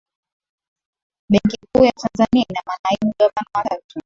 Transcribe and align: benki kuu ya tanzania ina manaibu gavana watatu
benki 1.29 1.57
kuu 1.73 1.85
ya 1.85 1.91
tanzania 1.91 2.45
ina 2.49 2.61
manaibu 2.65 3.13
gavana 3.19 3.49
watatu 3.53 3.99